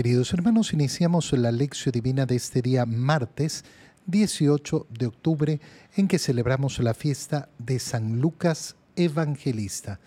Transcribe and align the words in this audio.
Queridos 0.00 0.32
hermanos, 0.32 0.72
iniciamos 0.72 1.30
la 1.34 1.52
lección 1.52 1.92
divina 1.92 2.24
de 2.24 2.34
este 2.34 2.62
día 2.62 2.86
martes 2.86 3.66
18 4.06 4.86
de 4.88 5.04
octubre 5.04 5.60
en 5.94 6.08
que 6.08 6.18
celebramos 6.18 6.78
la 6.78 6.94
fiesta 6.94 7.50
de 7.58 7.78
San 7.78 8.18
Lucas 8.18 8.76
Evangelista. 8.96 10.00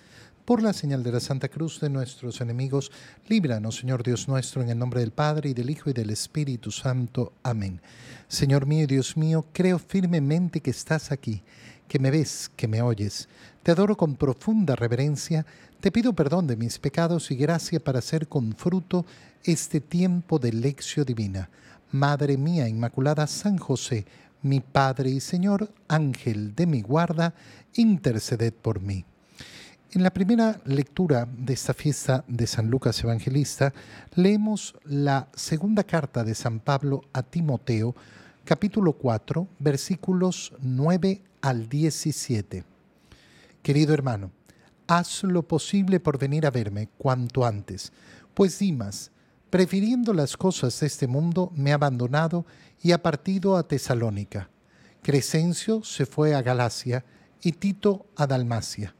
Por 0.46 0.64
la 0.64 0.74
señal 0.74 1.04
de 1.04 1.12
la 1.12 1.20
Santa 1.20 1.48
Cruz 1.48 1.80
de 1.80 1.92
nuestros 1.92 2.42
enemigos, 2.42 2.92
líbranos, 3.28 3.76
Señor 3.76 4.02
Dios 4.02 4.28
nuestro, 4.28 4.64
en 4.64 4.70
el 4.70 4.80
nombre 4.80 5.02
del 5.02 5.12
Padre 5.12 5.52
y 5.52 5.54
del 5.54 5.70
Hijo 5.70 5.92
y 5.92 5.94
del 5.94 6.10
Espíritu 6.10 6.72
Santo. 6.72 7.34
Amén. 7.44 7.80
Señor 8.28 8.66
mío 8.66 8.86
y 8.86 8.88
Dios 8.88 9.16
mío, 9.16 9.46
creo 9.54 9.78
firmemente 9.78 10.62
que 10.62 10.72
estás 10.72 11.12
aquí, 11.12 11.44
que 11.88 12.00
me 12.00 12.12
ves, 12.12 12.52
que 12.56 12.68
me 12.68 12.82
oyes. 12.82 13.28
Te 13.64 13.72
adoro 13.72 13.96
con 13.96 14.16
profunda 14.16 14.76
reverencia, 14.76 15.46
te 15.80 15.92
pido 15.92 16.14
perdón 16.14 16.48
de 16.48 16.56
mis 16.56 16.80
pecados 16.80 17.32
y 17.32 17.36
gracia 17.36 17.80
para 17.80 18.00
hacer 18.00 18.28
con 18.28 18.56
fruto 18.56 19.06
este 19.44 19.82
tiempo 19.82 20.40
de 20.40 20.54
lección 20.54 21.06
divina. 21.06 21.50
Madre 21.92 22.38
mía 22.38 22.68
Inmaculada 22.68 23.28
San 23.28 23.58
José, 23.58 24.06
mi 24.42 24.60
Padre 24.60 25.10
y 25.10 25.20
Señor, 25.20 25.72
Ángel 25.88 26.56
de 26.56 26.66
mi 26.66 26.82
guarda, 26.82 27.34
interceded 27.76 28.54
por 28.54 28.82
mí. 28.82 29.06
En 29.92 30.02
la 30.02 30.12
primera 30.12 30.60
lectura 30.66 31.28
de 31.38 31.54
esta 31.54 31.76
fiesta 31.76 32.24
de 32.28 32.48
San 32.48 32.70
Lucas 32.70 33.04
Evangelista, 33.04 33.74
leemos 34.16 34.76
la 34.86 35.28
segunda 35.36 35.84
carta 35.84 36.24
de 36.24 36.34
San 36.34 36.60
Pablo 36.60 37.04
a 37.14 37.22
Timoteo, 37.22 37.94
capítulo 38.46 38.94
4, 38.94 39.48
versículos 39.60 40.54
9 40.60 41.22
al 41.42 41.70
17. 41.70 42.66
Querido 43.62 43.94
hermano, 43.94 44.32
haz 44.86 45.24
lo 45.24 45.48
posible 45.48 46.02
por 46.02 46.18
venir 46.18 46.46
a 46.46 46.52
verme 46.52 46.90
cuanto 46.98 47.46
antes, 47.46 47.94
pues 48.34 48.60
Dimas, 48.60 49.12
prefiriendo 49.50 50.14
las 50.14 50.36
cosas 50.36 50.78
de 50.82 50.88
este 50.88 51.08
mundo, 51.08 51.54
me 51.56 51.72
ha 51.72 51.76
abandonado 51.76 52.46
y 52.82 52.92
ha 52.92 53.02
partido 53.02 53.56
a 53.56 53.66
Tesalónica. 53.66 54.50
Crescencio 55.02 55.84
se 55.84 56.06
fue 56.06 56.36
a 56.36 56.42
Galacia 56.42 57.06
y 57.42 57.54
Tito 57.54 58.08
a 58.18 58.28
Dalmacia. 58.28 58.94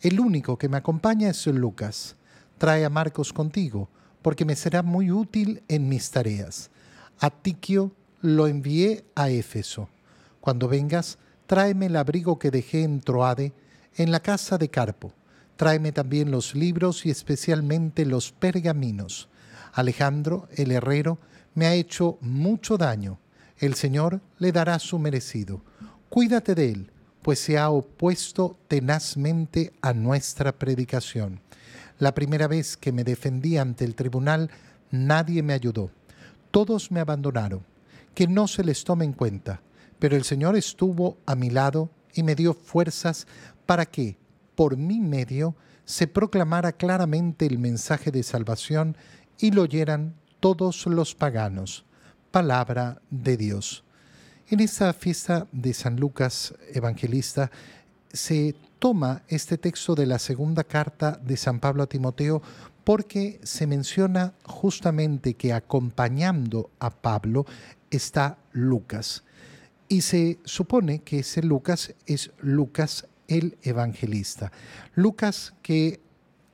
El 0.00 0.20
único 0.20 0.56
que 0.56 0.70
me 0.70 0.78
acompaña 0.78 1.28
es 1.28 1.46
Lucas. 1.46 2.16
Trae 2.56 2.84
a 2.84 2.90
Marcos 2.90 3.32
contigo, 3.34 3.90
porque 4.22 4.46
me 4.46 4.56
será 4.56 4.82
muy 4.82 5.10
útil 5.10 5.62
en 5.68 5.88
mis 5.88 6.10
tareas. 6.10 6.70
A 7.18 7.30
Tiquio 7.30 7.92
lo 8.20 8.46
envié 8.46 9.04
a 9.14 9.30
Éfeso. 9.30 9.88
Cuando 10.40 10.68
vengas, 10.68 11.18
tráeme 11.46 11.86
el 11.86 11.96
abrigo 11.96 12.38
que 12.38 12.50
dejé 12.50 12.82
en 12.82 13.00
Troade, 13.00 13.52
en 13.96 14.10
la 14.10 14.20
casa 14.20 14.58
de 14.58 14.68
Carpo. 14.68 15.12
Tráeme 15.56 15.92
también 15.92 16.30
los 16.30 16.54
libros 16.54 17.06
y 17.06 17.10
especialmente 17.10 18.04
los 18.04 18.32
pergaminos 18.32 19.28
Alejandro, 19.76 20.48
el 20.56 20.72
herrero, 20.72 21.18
me 21.54 21.66
ha 21.66 21.74
hecho 21.74 22.16
mucho 22.22 22.78
daño. 22.78 23.18
El 23.58 23.74
Señor 23.74 24.22
le 24.38 24.50
dará 24.50 24.78
su 24.78 24.98
merecido. 24.98 25.60
Cuídate 26.08 26.54
de 26.54 26.70
él, 26.70 26.90
pues 27.20 27.40
se 27.40 27.58
ha 27.58 27.68
opuesto 27.68 28.58
tenazmente 28.68 29.74
a 29.82 29.92
nuestra 29.92 30.52
predicación. 30.52 31.40
La 31.98 32.14
primera 32.14 32.48
vez 32.48 32.78
que 32.78 32.90
me 32.90 33.04
defendí 33.04 33.58
ante 33.58 33.84
el 33.84 33.94
tribunal, 33.94 34.50
nadie 34.90 35.42
me 35.42 35.52
ayudó. 35.52 35.90
Todos 36.50 36.90
me 36.90 37.00
abandonaron. 37.00 37.62
Que 38.16 38.26
no 38.26 38.48
se 38.48 38.64
les 38.64 38.82
tome 38.82 39.04
en 39.04 39.12
cuenta. 39.12 39.60
Pero 39.98 40.16
el 40.16 40.24
Señor 40.24 40.56
estuvo 40.56 41.18
a 41.26 41.34
mi 41.34 41.50
lado 41.50 41.90
y 42.14 42.22
me 42.22 42.34
dio 42.34 42.54
fuerzas 42.54 43.26
para 43.66 43.84
que, 43.84 44.16
por 44.54 44.78
mi 44.78 45.00
medio, 45.00 45.54
se 45.84 46.06
proclamara 46.06 46.72
claramente 46.72 47.44
el 47.46 47.58
mensaje 47.58 48.10
de 48.10 48.22
salvación 48.22 48.96
y 49.38 49.50
lo 49.50 49.62
oyeran 49.62 50.14
todos 50.40 50.86
los 50.86 51.14
paganos. 51.14 51.84
Palabra 52.30 53.02
de 53.10 53.36
Dios. 53.36 53.84
En 54.48 54.60
esta 54.60 54.92
fiesta 54.94 55.46
de 55.52 55.74
San 55.74 55.96
Lucas 56.00 56.54
Evangelista 56.72 57.50
se 58.12 58.54
toma 58.78 59.24
este 59.28 59.58
texto 59.58 59.94
de 59.94 60.06
la 60.06 60.18
segunda 60.18 60.64
carta 60.64 61.20
de 61.22 61.36
San 61.36 61.60
Pablo 61.60 61.82
a 61.82 61.86
Timoteo 61.86 62.40
porque 62.86 63.40
se 63.42 63.66
menciona 63.66 64.34
justamente 64.44 65.34
que 65.34 65.52
acompañando 65.52 66.70
a 66.78 66.90
Pablo 66.90 67.44
está 67.90 68.38
Lucas. 68.52 69.24
Y 69.88 70.02
se 70.02 70.38
supone 70.44 71.00
que 71.00 71.18
ese 71.18 71.42
Lucas 71.42 71.96
es 72.06 72.30
Lucas 72.38 73.08
el 73.26 73.58
evangelista. 73.62 74.52
Lucas 74.94 75.52
que 75.62 75.98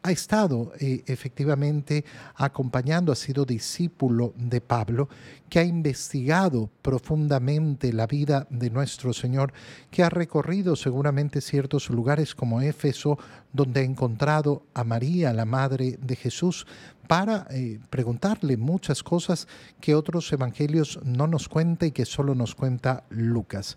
ha 0.03 0.11
estado 0.11 0.73
eh, 0.81 1.05
efectivamente 1.07 2.05
acompañando, 2.35 3.13
ha 3.13 3.17
sido 3.17 3.45
discípulo 3.45 4.33
de 4.37 4.61
Pablo, 4.61 5.09
que 5.49 5.61
ha 5.61 5.65
investigado 5.65 6.71
profundamente 6.83 7.93
la 7.93 8.07
vida 8.07 8.47
de 8.51 8.71
nuestro 8.71 9.13
Señor, 9.13 9.53
que 9.91 10.03
ha 10.03 10.09
recorrido 10.09 10.77
seguramente 10.77 11.41
ciertos 11.41 11.89
lugares 11.91 12.35
como 12.35 12.61
Éfeso, 12.61 13.19
donde 13.53 13.81
ha 13.81 13.85
encontrado 13.85 14.63
a 14.75 14.85
María, 14.85 15.33
la 15.33 15.45
Madre 15.45 15.99
de 16.01 16.17
Jesús, 16.17 16.67
para 17.07 17.47
eh, 17.51 17.79
preguntarle 17.91 18.57
muchas 18.57 19.03
cosas 19.03 19.47
que 19.81 19.95
otros 19.95 20.33
evangelios 20.33 20.99
no 21.05 21.27
nos 21.27 21.49
cuentan 21.49 21.91
y 21.91 21.93
que 21.93 22.07
solo 22.07 22.35
nos 22.35 22.55
cuenta 22.55 23.05
Lucas. 23.11 23.77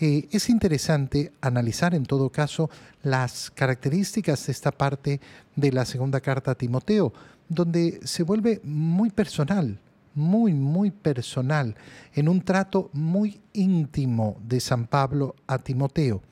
Eh, 0.00 0.28
es 0.30 0.50
interesante 0.50 1.32
analizar 1.40 1.94
en 1.94 2.04
todo 2.04 2.30
caso 2.30 2.68
las 3.02 3.50
características 3.50 4.46
de 4.46 4.52
esta 4.52 4.70
parte 4.70 5.20
de 5.56 5.72
la 5.72 5.84
segunda 5.84 6.20
carta 6.20 6.50
a 6.50 6.56
Timoteo, 6.56 7.12
donde 7.48 8.00
se 8.04 8.22
vuelve 8.22 8.60
muy 8.64 9.10
personal, 9.10 9.78
muy, 10.14 10.52
muy 10.52 10.90
personal, 10.90 11.76
en 12.14 12.28
un 12.28 12.42
trato 12.42 12.90
muy 12.92 13.40
íntimo 13.52 14.36
de 14.46 14.60
San 14.60 14.86
Pablo 14.86 15.36
a 15.46 15.58
Timoteo. 15.58 16.22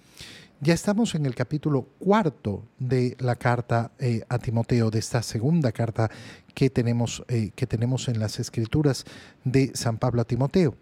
Ya 0.65 0.75
estamos 0.75 1.17
en 1.17 1.27
el 1.27 1.35
capítulo 1.35 1.89
cuarto 1.99 2.63
de 2.79 3.17
la 3.19 3.35
carta 3.35 3.91
eh, 3.99 4.23
a 4.29 4.39
Timoteo, 4.39 4.93
de 4.93 5.01
esta 5.01 5.21
segunda 5.21 5.73
carta 5.73 6.09
que 6.55 6.71
tenemos, 6.71 7.25
eh, 7.27 7.51
que 7.57 7.67
tenemos 7.67 8.07
en 8.07 8.21
las 8.21 8.39
escrituras 8.39 9.05
de 9.43 9.73
San 9.75 9.99
Pablo 9.99 10.23
a 10.23 10.25
Timoteo. 10.25 10.77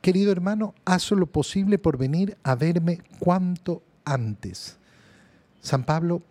Querido 0.00 0.30
hermano, 0.30 0.76
haz 0.84 1.10
lo 1.10 1.26
posible 1.26 1.76
por 1.76 1.98
venir 1.98 2.36
a 2.44 2.54
verme 2.54 3.00
cuanto 3.18 3.82
antes. 4.04 4.76
San 5.60 5.82
Pablo 5.82 6.22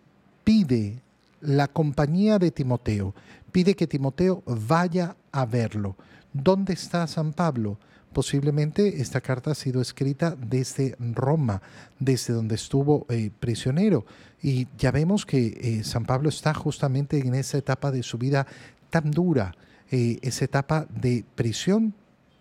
pide 0.42 1.02
la 1.42 1.68
compañía 1.68 2.38
de 2.38 2.50
Timoteo, 2.50 3.14
pide 3.52 3.76
que 3.76 3.86
Timoteo 3.86 4.42
vaya 4.46 5.16
a 5.32 5.44
verlo. 5.44 5.96
¿Dónde 6.32 6.72
está 6.72 7.06
San 7.06 7.34
Pablo? 7.34 7.76
Posiblemente 8.12 9.00
esta 9.00 9.20
carta 9.20 9.52
ha 9.52 9.54
sido 9.54 9.80
escrita 9.80 10.34
desde 10.36 10.96
Roma, 10.98 11.62
desde 12.00 12.34
donde 12.34 12.56
estuvo 12.56 13.06
eh, 13.08 13.30
prisionero. 13.38 14.04
Y 14.42 14.66
ya 14.76 14.90
vemos 14.90 15.24
que 15.24 15.58
eh, 15.60 15.84
San 15.84 16.04
Pablo 16.04 16.28
está 16.28 16.52
justamente 16.52 17.18
en 17.18 17.34
esa 17.36 17.58
etapa 17.58 17.92
de 17.92 18.02
su 18.02 18.18
vida 18.18 18.48
tan 18.90 19.12
dura, 19.12 19.54
eh, 19.92 20.18
esa 20.22 20.44
etapa 20.44 20.86
de 20.90 21.24
prisión 21.36 21.94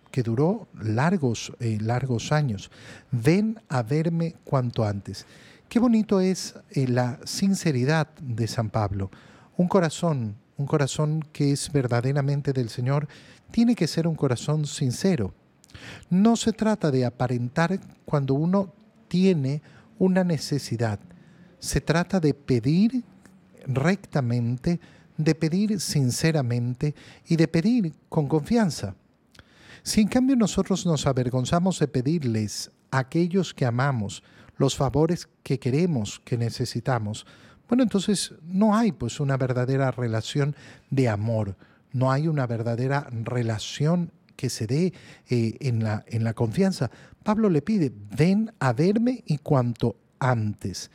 que 0.09 0.23
duró 0.23 0.67
largos, 0.81 1.53
largos 1.59 2.31
años. 2.31 2.71
Ven 3.11 3.61
a 3.69 3.83
verme 3.83 4.37
cuanto 4.43 4.83
antes. 4.83 5.27
Qué 5.67 5.77
bonito 5.77 6.19
es 6.19 6.55
la 6.73 7.19
sinceridad 7.25 8.07
de 8.19 8.47
San 8.47 8.71
Pablo. 8.71 9.11
Un 9.55 9.67
corazón, 9.67 10.35
un 10.57 10.65
corazón 10.65 11.23
que 11.31 11.51
es 11.51 11.71
verdaderamente 11.71 12.53
del 12.53 12.69
Señor, 12.69 13.07
tiene 13.51 13.75
que 13.75 13.85
ser 13.85 14.07
un 14.07 14.15
corazón 14.15 14.65
sincero 14.65 15.35
no 16.09 16.35
se 16.35 16.53
trata 16.53 16.91
de 16.91 17.05
aparentar 17.05 17.79
cuando 18.05 18.33
uno 18.33 18.73
tiene 19.07 19.61
una 19.97 20.23
necesidad. 20.23 20.99
Se 21.59 21.81
trata 21.81 22.19
de 22.19 22.33
pedir 22.33 23.03
rectamente, 23.65 24.79
de 25.17 25.35
pedir 25.35 25.79
sinceramente 25.79 26.95
y 27.27 27.35
de 27.35 27.47
pedir 27.47 27.93
con 28.07 28.27
confianza. 28.27 28.95
Si 29.83 30.01
en 30.01 30.07
cambio 30.07 30.35
nosotros 30.35 30.85
nos 30.85 31.07
avergonzamos 31.07 31.79
de 31.79 31.87
pedirles 31.87 32.71
a 32.91 32.99
aquellos 32.99 33.53
que 33.53 33.65
amamos 33.65 34.23
los 34.57 34.75
favores 34.75 35.27
que 35.43 35.59
queremos, 35.59 36.19
que 36.23 36.37
necesitamos, 36.37 37.25
bueno, 37.67 37.83
entonces 37.83 38.33
no 38.43 38.75
hay 38.75 38.91
pues 38.91 39.19
una 39.19 39.37
verdadera 39.37 39.91
relación 39.91 40.55
de 40.89 41.07
amor, 41.07 41.55
no 41.91 42.11
hay 42.11 42.27
una 42.27 42.47
verdadera 42.47 43.07
relación 43.11 44.11
que 44.39 44.49
se 44.49 44.67
dé 44.67 44.93
eh, 45.29 45.57
en, 45.59 45.83
la, 45.83 46.05
en 46.07 46.23
la 46.23 46.33
confianza. 46.33 46.89
Pablo 47.23 47.49
le 47.49 47.61
pide, 47.61 47.91
ven 48.15 48.53
a 48.59 48.71
verme 48.71 49.21
y 49.25 49.39
cuanto 49.39 49.97
antes. 50.17 50.91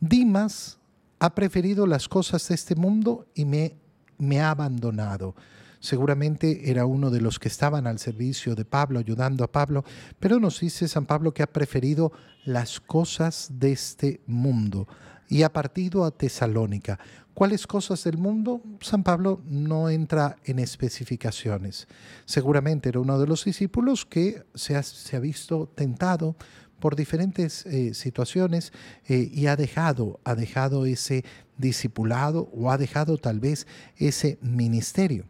Dimas 0.00 0.78
ha 1.20 1.32
preferido 1.32 1.86
las 1.86 2.08
cosas 2.08 2.48
de 2.48 2.56
este 2.56 2.74
mundo 2.74 3.28
y 3.36 3.44
me, 3.44 3.76
me 4.18 4.40
ha 4.40 4.50
abandonado. 4.50 5.36
Seguramente 5.78 6.72
era 6.72 6.86
uno 6.86 7.10
de 7.10 7.20
los 7.20 7.38
que 7.38 7.46
estaban 7.46 7.86
al 7.86 8.00
servicio 8.00 8.56
de 8.56 8.64
Pablo, 8.64 8.98
ayudando 8.98 9.44
a 9.44 9.52
Pablo, 9.52 9.84
pero 10.18 10.40
nos 10.40 10.58
dice 10.58 10.88
San 10.88 11.06
Pablo 11.06 11.32
que 11.32 11.44
ha 11.44 11.52
preferido 11.52 12.10
las 12.44 12.80
cosas 12.80 13.48
de 13.60 13.70
este 13.70 14.22
mundo. 14.26 14.88
Y 15.28 15.42
ha 15.42 15.52
partido 15.52 16.04
a 16.04 16.10
Tesalónica. 16.10 16.98
¿Cuáles 17.34 17.66
cosas 17.66 18.02
del 18.02 18.18
mundo? 18.18 18.62
San 18.80 19.04
Pablo 19.04 19.40
no 19.46 19.90
entra 19.90 20.36
en 20.44 20.58
especificaciones. 20.58 21.86
Seguramente 22.24 22.88
era 22.88 23.00
uno 23.00 23.20
de 23.20 23.28
los 23.28 23.44
discípulos 23.44 24.04
que 24.04 24.42
se 24.54 24.74
ha, 24.76 25.20
visto 25.20 25.68
tentado 25.68 26.34
por 26.80 26.96
diferentes 26.96 27.64
eh, 27.66 27.94
situaciones 27.94 28.72
eh, 29.08 29.30
y 29.32 29.46
ha 29.46 29.56
dejado, 29.56 30.18
ha 30.24 30.34
dejado 30.34 30.84
ese 30.86 31.24
discipulado 31.56 32.50
o 32.52 32.70
ha 32.72 32.78
dejado 32.78 33.18
tal 33.18 33.38
vez 33.38 33.66
ese 33.96 34.38
ministerio. 34.42 35.24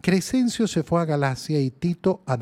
Crescencio 0.00 0.68
se 0.68 0.82
fue 0.82 1.00
a 1.00 1.04
Galacia 1.04 1.60
y 1.60 1.70
Tito 1.70 2.22
a, 2.26 2.36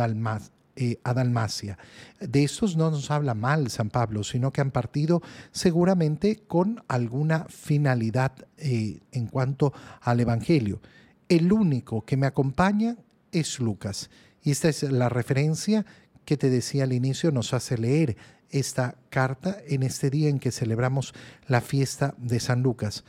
eh, 0.81 1.01
a 1.03 1.13
Dalmacia. 1.13 1.77
De 2.21 2.45
estos 2.45 2.77
no 2.77 2.89
nos 2.89 3.11
habla 3.11 3.35
mal 3.35 3.69
San 3.69 3.91
Pablo, 3.91 4.23
sino 4.23 4.53
que 4.53 4.61
han 4.61 4.71
partido 4.71 5.21
seguramente 5.51 6.37
con 6.47 6.85
alguna 6.87 7.47
finalidad 7.49 8.31
eh, 8.59 9.01
en 9.11 9.27
cuanto 9.27 9.73
al 10.01 10.21
Evangelio. 10.21 10.81
El 11.29 11.53
único 11.53 12.05
que 12.05 12.17
me 12.17 12.29
acompaña 12.29 12.97
es 13.33 13.59
Lucas. 13.59 14.09
Y 14.45 14.53
esta 14.53 14.69
es 14.69 14.85
la 14.85 15.09
referencia 15.09 15.85
que 16.25 16.37
te 16.37 16.49
decía 16.49 16.85
al 16.85 16.93
inicio, 16.93 17.33
nos 17.33 17.55
hace 17.55 17.77
leer 17.77 18.17
esta 18.49 18.99
carta 19.11 19.59
en 19.67 19.83
este 19.83 20.11
día 20.11 20.29
en 20.29 20.39
que 20.39 20.53
celebramos 20.53 21.13
la 21.49 21.61
fiesta 21.61 22.15
de 22.19 22.39
San 22.39 22.63
Lucas. 22.63 23.03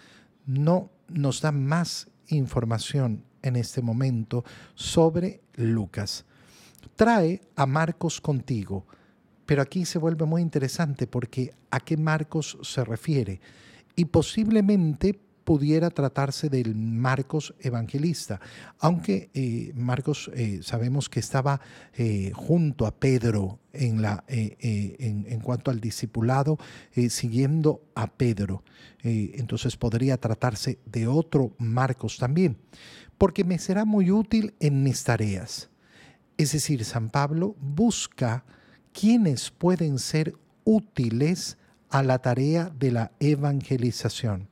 No 0.48 0.90
nos 1.08 1.42
da 1.42 1.52
más 1.52 2.08
información 2.30 3.26
en 3.44 3.58
este 3.58 3.84
momento 3.84 4.44
sobre 4.74 5.42
Lucas 5.54 6.26
trae 6.96 7.42
a 7.56 7.66
Marcos 7.66 8.22
contigo. 8.22 8.86
Pero 9.46 9.62
aquí 9.62 9.86
se 9.86 10.00
vuelve 10.00 10.26
muy 10.26 10.42
interesante 10.42 11.08
porque 11.08 11.54
a 11.72 11.80
qué 11.80 11.98
Marcos 11.98 12.58
se 12.62 12.84
refiere. 12.84 13.42
Y 13.96 14.06
posiblemente 14.06 15.20
pudiera 15.50 15.90
tratarse 15.90 16.48
del 16.48 16.76
Marcos 16.76 17.56
evangelista, 17.60 18.40
aunque 18.78 19.32
eh, 19.34 19.72
Marcos 19.74 20.30
eh, 20.36 20.60
sabemos 20.62 21.10
que 21.10 21.20
estaba 21.20 21.60
eh, 21.98 22.32
junto 22.36 22.86
a 22.86 22.92
Pedro 22.92 23.58
en, 23.74 24.00
la, 24.00 24.24
en, 24.28 25.26
en, 25.28 25.40
cuanto 25.40 25.72
al 25.72 25.80
discipulado, 25.80 26.60
siguiendo 27.10 27.82
a 27.96 28.06
Pedro. 28.06 28.64
entonces 29.02 29.76
podría 29.76 30.18
tratarse 30.18 30.78
de 30.86 31.08
otro 31.08 31.56
Marcos 31.58 32.18
también, 32.18 32.58
porque 33.18 33.44
me 33.44 33.58
será 33.58 33.86
muy 33.86 34.12
útil 34.12 34.54
en 34.60 34.84
mis 34.84 35.04
tareas. 35.04 35.69
Es 36.40 36.54
decir, 36.54 36.86
San 36.86 37.10
Pablo 37.10 37.58
busca 37.60 38.46
quienes 38.94 39.52
pueden 39.52 40.00
ser 40.00 40.36
útiles 40.64 41.58
a 41.90 42.02
la 42.02 42.20
tarea 42.20 42.72
de 42.80 42.94
la 42.94 43.12
evangelización. 43.20 44.48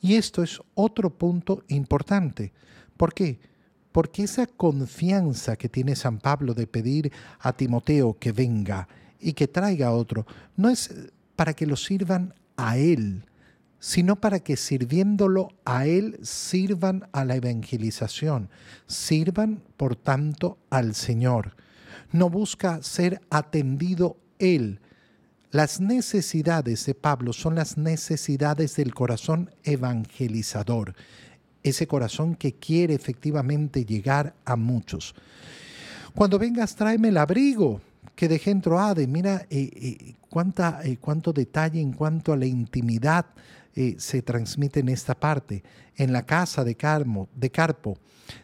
Y 0.00 0.14
esto 0.14 0.42
es 0.42 0.62
otro 0.72 1.10
punto 1.10 1.62
importante. 1.68 2.54
¿Por 2.96 3.12
qué? 3.12 3.38
Porque 3.92 4.22
esa 4.22 4.46
confianza 4.46 5.56
que 5.56 5.68
tiene 5.68 5.94
San 5.94 6.20
Pablo 6.20 6.54
de 6.54 6.66
pedir 6.66 7.12
a 7.38 7.52
Timoteo 7.52 8.16
que 8.18 8.32
venga 8.32 8.88
y 9.20 9.34
que 9.34 9.46
traiga 9.46 9.88
a 9.88 9.92
otro, 9.92 10.26
no 10.56 10.70
es 10.70 10.90
para 11.36 11.52
que 11.52 11.66
lo 11.66 11.76
sirvan 11.76 12.32
a 12.56 12.78
él, 12.78 13.26
sino 13.78 14.16
para 14.16 14.40
que 14.40 14.56
sirviéndolo 14.56 15.48
a 15.64 15.86
Él 15.86 16.18
sirvan 16.22 17.08
a 17.12 17.24
la 17.24 17.36
evangelización, 17.36 18.48
sirvan 18.86 19.62
por 19.76 19.96
tanto 19.96 20.58
al 20.70 20.94
Señor. 20.94 21.56
No 22.12 22.30
busca 22.30 22.82
ser 22.82 23.20
atendido 23.30 24.16
Él. 24.38 24.80
Las 25.50 25.80
necesidades 25.80 26.84
de 26.86 26.94
Pablo 26.94 27.32
son 27.32 27.54
las 27.54 27.78
necesidades 27.78 28.76
del 28.76 28.94
corazón 28.94 29.50
evangelizador, 29.64 30.94
ese 31.62 31.86
corazón 31.86 32.34
que 32.34 32.54
quiere 32.54 32.94
efectivamente 32.94 33.84
llegar 33.84 34.34
a 34.44 34.56
muchos. 34.56 35.14
Cuando 36.14 36.38
vengas, 36.38 36.74
tráeme 36.74 37.08
el 37.08 37.18
abrigo 37.18 37.80
que 38.14 38.28
dejé 38.28 38.50
en 38.50 38.62
Troade. 38.62 39.06
Mira 39.06 39.46
eh, 39.50 39.70
eh, 39.74 40.14
cuánta, 40.28 40.80
eh, 40.82 40.96
cuánto 40.98 41.32
detalle 41.32 41.80
en 41.80 41.92
cuanto 41.92 42.32
a 42.32 42.36
la 42.36 42.46
intimidad 42.46 43.26
eh, 43.78 43.96
se 43.98 44.22
transmite 44.22 44.80
en 44.80 44.88
esta 44.88 45.20
parte, 45.20 45.62
en 45.96 46.10
la 46.10 46.24
casa 46.24 46.64
de, 46.64 46.76
Carmo, 46.76 47.28
de 47.34 47.50
Carpo. 47.50 47.98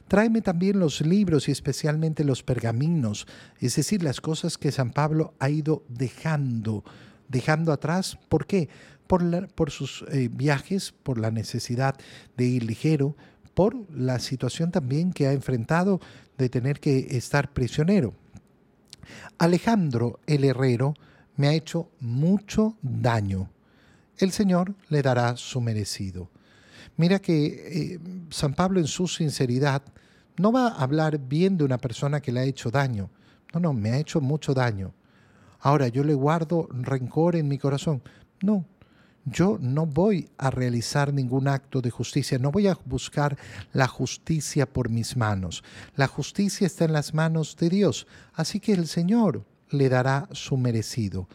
Tráeme 0.06 0.42
también 0.42 0.78
los 0.78 1.00
libros 1.00 1.48
y 1.48 1.52
especialmente 1.52 2.22
los 2.22 2.42
pergaminos, 2.42 3.26
es 3.58 3.76
decir, 3.76 4.02
las 4.02 4.20
cosas 4.20 4.58
que 4.58 4.70
San 4.70 4.90
Pablo 4.90 5.32
ha 5.38 5.48
ido 5.48 5.84
dejando, 5.88 6.84
dejando 7.28 7.72
atrás. 7.72 8.18
¿Por 8.28 8.44
qué? 8.44 8.68
Por, 9.06 9.48
por 9.54 9.70
sus 9.70 10.04
eh, 10.12 10.28
viajes, 10.30 10.92
por 11.02 11.16
la 11.16 11.30
necesidad 11.30 11.96
de 12.36 12.44
ir 12.44 12.64
ligero, 12.64 13.16
por 13.54 13.90
la 13.90 14.18
situación 14.18 14.70
también 14.70 15.14
que 15.14 15.28
ha 15.28 15.32
enfrentado 15.32 15.98
de 16.36 16.50
tener 16.50 16.78
que 16.78 17.16
estar 17.16 17.54
prisionero. 17.54 18.12
Alejandro 19.38 20.20
el 20.26 20.44
Herrero 20.44 20.92
me 21.36 21.48
ha 21.48 21.54
hecho 21.54 21.88
mucho 22.00 22.76
daño 22.82 23.48
el 24.24 24.32
Señor 24.32 24.74
le 24.88 25.02
dará 25.02 25.36
su 25.36 25.60
merecido. 25.60 26.30
Mira 26.96 27.18
que 27.18 27.46
eh, 27.94 27.98
San 28.30 28.54
Pablo 28.54 28.80
en 28.80 28.86
su 28.86 29.08
sinceridad 29.08 29.82
no 30.36 30.52
va 30.52 30.68
a 30.68 30.82
hablar 30.82 31.18
bien 31.18 31.56
de 31.56 31.64
una 31.64 31.78
persona 31.78 32.20
que 32.20 32.32
le 32.32 32.40
ha 32.40 32.44
hecho 32.44 32.70
daño. 32.70 33.10
No, 33.52 33.60
no, 33.60 33.72
me 33.72 33.92
ha 33.92 33.98
hecho 33.98 34.20
mucho 34.20 34.54
daño. 34.54 34.94
Ahora 35.60 35.88
yo 35.88 36.04
le 36.04 36.14
guardo 36.14 36.68
rencor 36.70 37.36
en 37.36 37.48
mi 37.48 37.58
corazón. 37.58 38.02
No, 38.42 38.64
yo 39.24 39.58
no 39.60 39.86
voy 39.86 40.28
a 40.36 40.50
realizar 40.50 41.12
ningún 41.12 41.46
acto 41.46 41.80
de 41.80 41.90
justicia, 41.90 42.38
no 42.38 42.50
voy 42.50 42.66
a 42.66 42.76
buscar 42.84 43.38
la 43.72 43.86
justicia 43.86 44.66
por 44.66 44.90
mis 44.90 45.16
manos. 45.16 45.62
La 45.94 46.08
justicia 46.08 46.66
está 46.66 46.86
en 46.86 46.92
las 46.92 47.14
manos 47.14 47.56
de 47.56 47.68
Dios, 47.68 48.06
así 48.34 48.58
que 48.58 48.72
el 48.72 48.88
Señor 48.88 49.44
le 49.72 49.88
dará 49.88 50.28
su 50.32 50.56
merecido. 50.56 51.28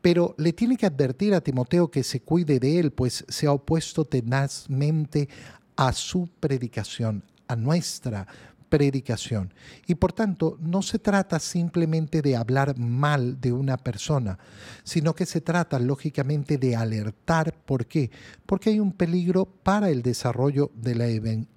Pero 0.00 0.34
le 0.38 0.52
tiene 0.52 0.76
que 0.76 0.86
advertir 0.86 1.34
a 1.34 1.40
Timoteo 1.40 1.90
que 1.90 2.02
se 2.02 2.20
cuide 2.20 2.58
de 2.58 2.78
él, 2.78 2.92
pues 2.92 3.24
se 3.28 3.46
ha 3.46 3.52
opuesto 3.52 4.04
tenazmente 4.04 5.28
a 5.76 5.92
su 5.92 6.28
predicación, 6.40 7.22
a 7.48 7.56
nuestra 7.56 8.26
predicación. 8.70 9.52
Y 9.86 9.96
por 9.96 10.14
tanto, 10.14 10.56
no 10.60 10.80
se 10.80 10.98
trata 10.98 11.38
simplemente 11.38 12.22
de 12.22 12.36
hablar 12.36 12.78
mal 12.78 13.40
de 13.40 13.52
una 13.52 13.76
persona, 13.76 14.38
sino 14.84 15.14
que 15.14 15.26
se 15.26 15.42
trata 15.42 15.78
lógicamente 15.78 16.56
de 16.56 16.76
alertar. 16.76 17.52
¿Por 17.52 17.86
qué? 17.86 18.10
Porque 18.46 18.70
hay 18.70 18.80
un 18.80 18.92
peligro 18.92 19.44
para 19.44 19.90
el 19.90 20.00
desarrollo 20.00 20.70
de 20.74 20.94
la 20.94 21.08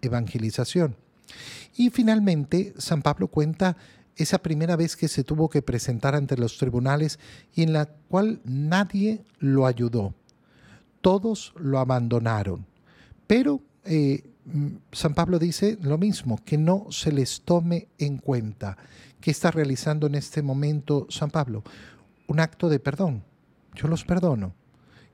evangelización. 0.01 0.97
Y 1.75 1.89
finalmente, 1.89 2.73
San 2.77 3.01
Pablo 3.01 3.27
cuenta 3.27 3.77
esa 4.15 4.37
primera 4.39 4.75
vez 4.75 4.95
que 4.95 5.07
se 5.07 5.23
tuvo 5.23 5.49
que 5.49 5.61
presentar 5.61 6.15
ante 6.15 6.37
los 6.37 6.57
tribunales 6.57 7.19
y 7.53 7.63
en 7.63 7.73
la 7.73 7.85
cual 7.85 8.41
nadie 8.43 9.23
lo 9.39 9.65
ayudó. 9.65 10.13
Todos 11.01 11.53
lo 11.57 11.79
abandonaron. 11.79 12.65
Pero 13.27 13.61
eh, 13.85 14.23
mm, 14.45 14.67
San 14.91 15.13
Pablo 15.13 15.39
dice 15.39 15.77
lo 15.81 15.97
mismo, 15.97 16.39
que 16.45 16.57
no 16.57 16.87
se 16.89 17.11
les 17.11 17.41
tome 17.41 17.87
en 17.97 18.17
cuenta. 18.17 18.77
¿Qué 19.19 19.31
está 19.31 19.51
realizando 19.51 20.07
en 20.07 20.15
este 20.15 20.41
momento 20.41 21.07
San 21.09 21.31
Pablo? 21.31 21.63
Un 22.27 22.39
acto 22.39 22.69
de 22.69 22.79
perdón. 22.79 23.23
Yo 23.75 23.87
los 23.87 24.03
perdono. 24.03 24.53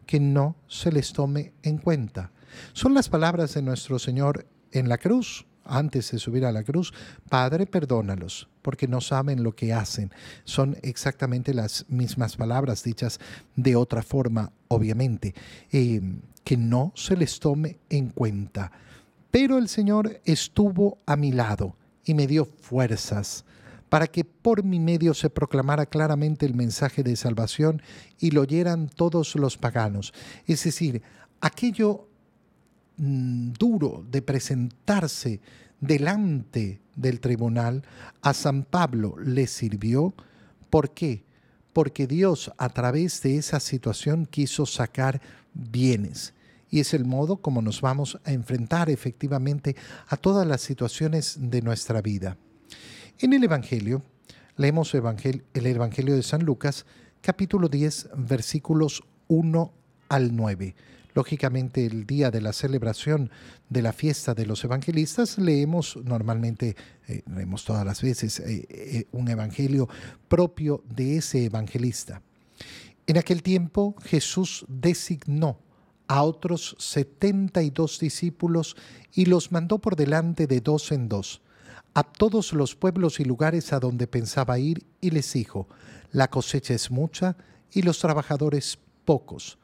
Que 0.06 0.20
no 0.20 0.56
se 0.68 0.92
les 0.92 1.14
tome 1.14 1.54
en 1.64 1.78
cuenta. 1.78 2.32
Son 2.74 2.94
las 2.94 3.10
palabras 3.10 3.54
de 3.54 3.62
nuestro 3.62 4.00
Señor 4.00 4.48
en 4.72 4.90
la 4.90 4.98
cruz 4.98 5.46
antes 5.70 6.12
de 6.12 6.20
subir 6.20 6.46
a 6.46 6.52
la 6.52 6.64
cruz, 6.64 6.94
Padre, 7.30 7.66
perdónalos, 7.66 8.50
porque 8.62 8.88
no 8.88 9.02
saben 9.02 9.44
lo 9.44 9.56
que 9.56 9.74
hacen. 9.74 10.12
Son 10.44 10.78
exactamente 10.82 11.54
las 11.54 11.86
mismas 11.90 12.36
palabras 12.36 12.84
dichas 12.84 13.20
de 13.56 13.76
otra 13.76 14.02
forma, 14.02 14.52
obviamente, 14.68 15.34
eh, 15.72 16.02
que 16.44 16.58
no 16.58 16.92
se 16.96 17.16
les 17.16 17.40
tome 17.40 17.78
en 17.90 18.10
cuenta. 18.10 18.72
Pero 19.32 19.58
el 19.58 19.70
Señor 19.70 20.20
estuvo 20.26 20.98
a 21.06 21.16
mi 21.16 21.32
lado 21.32 21.76
y 22.04 22.16
me 22.16 22.26
dio 22.26 22.46
fuerzas 22.46 23.46
para 23.90 24.08
que 24.08 24.24
por 24.24 24.64
mi 24.64 24.80
medio 24.80 25.14
se 25.14 25.30
proclamara 25.30 25.86
claramente 25.86 26.46
el 26.46 26.54
mensaje 26.54 27.04
de 27.04 27.16
salvación 27.16 27.82
y 28.20 28.32
lo 28.32 28.42
oyeran 28.42 28.88
todos 28.88 29.36
los 29.36 29.58
paganos. 29.58 30.14
Es 30.46 30.64
decir, 30.64 31.02
aquello 31.42 32.09
Mm, 33.02 33.54
duro 33.54 34.06
de 34.12 34.22
presentarse 34.22 35.40
delante 35.80 36.82
del 36.98 37.22
tribunal, 37.22 37.84
a 38.22 38.34
San 38.34 38.64
Pablo 38.64 39.16
le 39.24 39.48
sirvió. 39.48 40.14
¿Por 40.70 40.94
qué? 40.94 41.24
Porque 41.72 42.08
Dios 42.08 42.52
a 42.58 42.68
través 42.68 43.22
de 43.22 43.38
esa 43.38 43.62
situación 43.62 44.26
quiso 44.26 44.66
sacar 44.66 45.22
bienes. 45.54 46.34
Y 46.70 46.82
es 46.82 46.94
el 46.94 47.06
modo 47.06 47.38
como 47.38 47.62
nos 47.62 47.80
vamos 47.80 48.20
a 48.26 48.34
enfrentar 48.34 48.90
efectivamente 48.90 49.78
a 50.10 50.18
todas 50.18 50.46
las 50.46 50.60
situaciones 50.60 51.38
de 51.40 51.62
nuestra 51.62 52.02
vida. 52.02 52.36
En 53.18 53.32
el 53.32 53.46
Evangelio, 53.46 54.04
leemos 54.58 54.94
el 54.94 55.66
Evangelio 55.66 56.16
de 56.16 56.24
San 56.24 56.44
Lucas, 56.44 56.86
capítulo 57.22 57.70
10, 57.70 58.10
versículos 58.18 59.04
1 59.30 59.74
al 60.10 60.36
9. 60.36 60.76
Lógicamente, 61.14 61.86
el 61.86 62.06
día 62.06 62.32
de 62.32 62.42
la 62.42 62.54
celebración 62.54 63.32
de 63.70 63.82
la 63.82 63.94
fiesta 63.94 64.34
de 64.34 64.46
los 64.46 64.64
evangelistas, 64.64 65.38
leemos 65.38 65.98
normalmente, 66.04 66.76
eh, 67.08 67.24
leemos 67.34 67.66
todas 67.66 67.86
las 67.86 68.02
veces, 68.02 68.40
eh, 68.40 68.68
eh, 68.70 69.08
un 69.12 69.28
evangelio 69.28 69.90
propio 70.28 70.84
de 70.88 71.18
ese 71.18 71.46
evangelista. 71.46 72.22
En 73.08 73.18
aquel 73.18 73.42
tiempo 73.42 73.96
Jesús 74.04 74.66
designó 74.68 75.60
a 76.08 76.24
otros 76.24 76.76
setenta 76.80 77.64
y 77.64 77.70
dos 77.70 78.00
discípulos 78.00 78.76
y 79.14 79.26
los 79.26 79.52
mandó 79.52 79.80
por 79.80 79.96
delante 79.96 80.48
de 80.48 80.62
dos 80.62 80.92
en 80.92 81.10
dos 81.10 81.42
a 81.94 82.04
todos 82.04 82.54
los 82.54 82.76
pueblos 82.76 83.20
y 83.20 83.26
lugares 83.26 83.74
a 83.74 83.80
donde 83.80 84.08
pensaba 84.08 84.60
ir 84.60 84.86
y 85.02 85.10
les 85.10 85.34
dijo, 85.34 85.68
la 86.12 86.30
cosecha 86.30 86.74
es 86.74 86.92
mucha 86.92 87.36
y 87.72 87.82
los 87.82 88.00
trabajadores 88.00 88.80
pocos. 89.06 89.58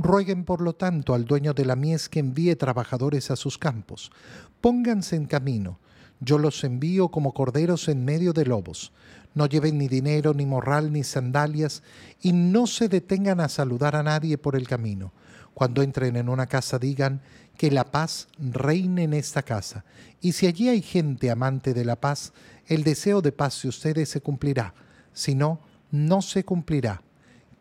Rueguen 0.00 0.44
por 0.44 0.60
lo 0.60 0.76
tanto 0.76 1.12
al 1.12 1.24
dueño 1.24 1.54
de 1.54 1.64
la 1.64 1.74
mies 1.74 2.08
que 2.08 2.20
envíe 2.20 2.54
trabajadores 2.54 3.32
a 3.32 3.36
sus 3.36 3.58
campos. 3.58 4.12
Pónganse 4.60 5.16
en 5.16 5.26
camino. 5.26 5.80
Yo 6.20 6.38
los 6.38 6.62
envío 6.62 7.08
como 7.08 7.34
corderos 7.34 7.88
en 7.88 8.04
medio 8.04 8.32
de 8.32 8.46
lobos. 8.46 8.92
No 9.34 9.46
lleven 9.46 9.76
ni 9.76 9.88
dinero, 9.88 10.34
ni 10.34 10.46
morral, 10.46 10.92
ni 10.92 11.02
sandalias, 11.02 11.82
y 12.22 12.32
no 12.32 12.68
se 12.68 12.88
detengan 12.88 13.40
a 13.40 13.48
saludar 13.48 13.96
a 13.96 14.04
nadie 14.04 14.38
por 14.38 14.54
el 14.54 14.68
camino. 14.68 15.12
Cuando 15.52 15.82
entren 15.82 16.14
en 16.14 16.28
una 16.28 16.46
casa 16.46 16.78
digan 16.78 17.20
que 17.56 17.72
la 17.72 17.90
paz 17.90 18.28
reine 18.38 19.02
en 19.02 19.14
esta 19.14 19.42
casa. 19.42 19.84
Y 20.20 20.30
si 20.30 20.46
allí 20.46 20.68
hay 20.68 20.80
gente 20.80 21.28
amante 21.28 21.74
de 21.74 21.84
la 21.84 21.96
paz, 21.96 22.32
el 22.68 22.84
deseo 22.84 23.20
de 23.20 23.32
paz 23.32 23.62
de 23.62 23.68
ustedes 23.70 24.08
se 24.08 24.20
cumplirá. 24.20 24.74
Si 25.12 25.34
no, 25.34 25.60
no 25.90 26.22
se 26.22 26.44
cumplirá 26.44 27.02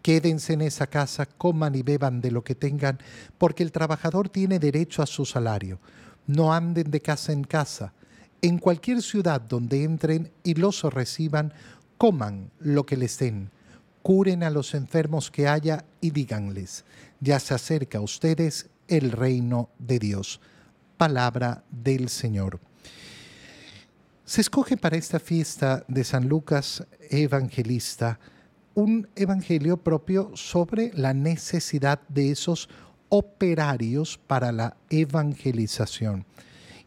Quédense 0.07 0.53
en 0.53 0.61
esa 0.61 0.87
casa, 0.87 1.25
coman 1.25 1.75
y 1.75 1.81
beban 1.81 2.21
de 2.21 2.31
lo 2.31 2.41
que 2.41 2.55
tengan, 2.55 2.97
porque 3.37 3.61
el 3.61 3.73
trabajador 3.73 4.29
tiene 4.29 4.57
derecho 4.57 5.03
a 5.03 5.05
su 5.05 5.25
salario. 5.25 5.81
No 6.27 6.53
anden 6.53 6.89
de 6.89 7.01
casa 7.01 7.33
en 7.33 7.43
casa. 7.43 7.91
En 8.41 8.57
cualquier 8.57 9.01
ciudad 9.01 9.41
donde 9.41 9.83
entren 9.83 10.31
y 10.45 10.53
los 10.53 10.81
reciban, 10.83 11.53
coman 11.97 12.51
lo 12.59 12.85
que 12.85 12.95
les 12.95 13.19
den. 13.19 13.51
Curen 14.01 14.43
a 14.43 14.49
los 14.49 14.75
enfermos 14.75 15.29
que 15.29 15.49
haya 15.49 15.83
y 15.99 16.11
díganles, 16.11 16.85
ya 17.19 17.37
se 17.41 17.53
acerca 17.53 17.97
a 17.97 18.01
ustedes 18.01 18.69
el 18.87 19.11
reino 19.11 19.71
de 19.77 19.99
Dios. 19.99 20.39
Palabra 20.95 21.65
del 21.69 22.07
Señor. 22.07 22.61
Se 24.23 24.39
escoge 24.39 24.77
para 24.77 24.95
esta 24.95 25.19
fiesta 25.19 25.83
de 25.89 26.05
San 26.05 26.29
Lucas 26.29 26.87
Evangelista 27.09 28.17
un 28.77 29.07
evangelio 29.15 29.77
propio 29.77 30.29
sobre 30.36 30.91
la 30.93 31.12
necesidad 31.12 32.00
de 32.10 32.29
esos 32.29 32.69
operarios 33.10 34.19
para 34.19 34.51
la 34.51 34.77
evangelización. 34.91 36.25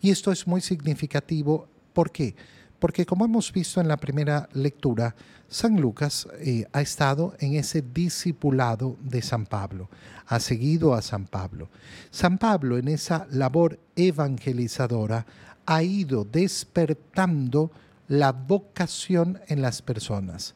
Y 0.01 0.11
esto 0.11 0.31
es 0.31 0.47
muy 0.47 0.61
significativo. 0.61 1.67
¿Por 1.93 2.13
qué? 2.13 2.37
Porque 2.79 3.05
como 3.05 3.25
hemos 3.25 3.53
visto 3.53 3.81
en 3.81 3.89
la 3.89 3.97
primera 3.97 4.49
lectura, 4.53 5.17
San 5.49 5.81
Lucas 5.81 6.29
eh, 6.39 6.65
ha 6.73 6.81
estado 6.81 7.35
en 7.41 7.55
ese 7.55 7.83
discipulado 7.83 8.97
de 9.01 9.21
San 9.21 9.45
Pablo, 9.45 9.91
ha 10.29 10.39
seguido 10.39 10.95
a 10.95 11.03
San 11.03 11.27
Pablo. 11.27 11.71
San 12.13 12.39
Pablo 12.39 12.79
en 12.79 12.87
esa 12.87 13.27
labor 13.33 13.81
evangelizadora 13.97 15.27
ha 15.67 15.83
ido 15.83 16.23
despertando 16.23 17.73
la 18.07 18.31
vocación 18.31 19.41
en 19.49 19.61
las 19.61 19.83
personas 19.83 20.55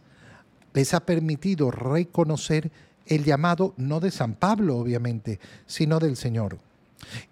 les 0.74 0.92
ha 0.92 1.06
permitido 1.06 1.70
reconocer 1.70 2.70
el 3.06 3.24
llamado 3.24 3.74
no 3.76 4.00
de 4.00 4.10
San 4.10 4.34
Pablo, 4.34 4.76
obviamente, 4.76 5.40
sino 5.66 5.98
del 6.00 6.16
Señor. 6.16 6.58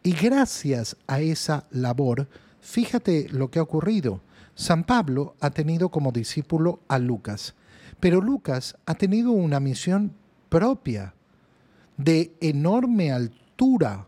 Y 0.02 0.12
gracias 0.12 0.96
a 1.06 1.20
esa 1.20 1.66
labor, 1.70 2.28
fíjate 2.60 3.28
lo 3.30 3.50
que 3.50 3.58
ha 3.58 3.62
ocurrido. 3.62 4.20
San 4.54 4.84
Pablo 4.84 5.34
ha 5.40 5.50
tenido 5.50 5.88
como 5.88 6.12
discípulo 6.12 6.80
a 6.88 6.98
Lucas, 6.98 7.54
pero 8.00 8.20
Lucas 8.20 8.76
ha 8.86 8.94
tenido 8.94 9.32
una 9.32 9.60
misión 9.60 10.12
propia, 10.48 11.14
de 11.96 12.34
enorme 12.40 13.12
altura. 13.12 14.06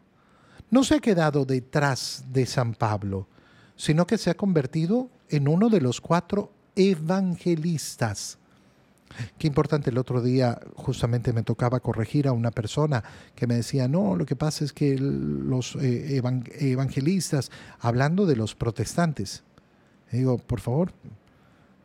No 0.71 0.85
se 0.85 0.97
ha 0.97 1.01
quedado 1.01 1.45
detrás 1.45 2.25
de 2.33 2.47
San 2.47 2.75
Pablo, 2.75 3.29
sino 3.77 4.07
que 4.07 4.19
se 4.19 4.31
ha 4.31 4.35
convertido 4.35 5.11
en 5.29 5.49
uno 5.49 5.69
de 5.71 5.81
los 5.81 6.01
cuatro 6.01 6.53
evangelistas 6.77 8.39
Qué 9.39 9.47
importante, 9.47 9.91
el 9.91 9.99
otro 9.99 10.23
día 10.23 10.59
justamente 10.77 11.33
me 11.33 11.43
tocaba 11.43 11.81
corregir 11.81 12.29
a 12.29 12.33
una 12.33 12.51
persona 12.51 13.03
que 13.35 13.47
me 13.47 13.57
decía, 13.57 13.89
no, 13.89 14.17
lo 14.17 14.27
que 14.27 14.37
pasa 14.37 14.65
es 14.65 14.73
que 14.73 14.97
los 14.99 15.77
eh, 15.77 16.21
evangelistas, 16.61 17.51
hablando 17.81 18.27
de 18.27 18.37
los 18.37 18.55
protestantes, 18.55 19.45
digo, 20.11 20.39
por 20.39 20.61
favor, 20.61 20.93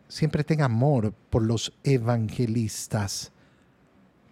siempre 0.07 0.43
tenga 0.43 0.65
amor 0.65 1.13
por 1.29 1.43
los 1.43 1.73
evangelistas. 1.83 3.31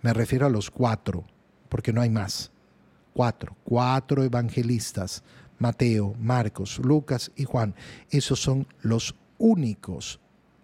Me 0.01 0.13
refiero 0.13 0.45
a 0.45 0.49
los 0.49 0.69
cuatro, 0.69 1.25
porque 1.69 1.93
no 1.93 2.01
hay 2.01 2.09
más. 2.09 2.51
Cuatro, 3.13 3.55
cuatro 3.63 4.23
evangelistas. 4.23 5.23
Mateo, 5.59 6.13
Marcos, 6.19 6.79
Lucas 6.79 7.31
y 7.35 7.45
Juan. 7.45 7.73
Esos 8.09 8.39
son 8.39 8.67
los 8.81 9.15
únicos 9.39 10.19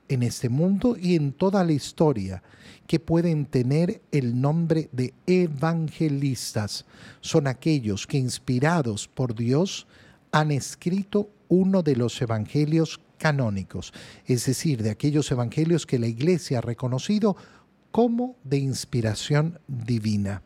en 0.09 0.23
este 0.23 0.49
mundo 0.49 0.95
y 0.99 1.15
en 1.15 1.33
toda 1.33 1.63
la 1.63 1.71
historia 1.71 2.43
que 2.87 2.99
pueden 2.99 3.45
tener 3.45 4.01
el 4.11 4.39
nombre 4.39 4.89
de 4.91 5.13
evangelistas. 5.25 6.85
Son 7.21 7.47
aquellos 7.47 8.05
que 8.07 8.17
inspirados 8.17 9.07
por 9.07 9.35
Dios 9.35 9.87
han 10.31 10.51
escrito 10.51 11.29
uno 11.47 11.83
de 11.83 11.95
los 11.95 12.21
evangelios 12.21 12.99
canónicos, 13.17 13.93
es 14.25 14.45
decir, 14.45 14.83
de 14.83 14.89
aquellos 14.89 15.31
evangelios 15.31 15.85
que 15.85 15.99
la 15.99 16.07
Iglesia 16.07 16.57
ha 16.57 16.61
reconocido 16.61 17.37
como 17.91 18.35
de 18.43 18.57
inspiración 18.57 19.59
divina. 19.67 20.41